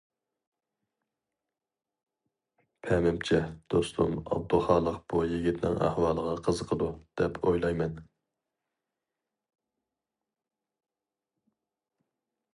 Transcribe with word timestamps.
پەمىمچە، 2.87 3.41
دوستۇم 3.73 4.15
ئابدۇخالىق 4.21 4.97
بۇ 5.13 5.21
يىگىتنىڭ 5.33 5.77
ئەھۋالىغا 5.89 6.33
قىزىقىدۇ، 6.49 6.87
دەپ 7.23 7.37
ئويلايمەن. 7.43 8.01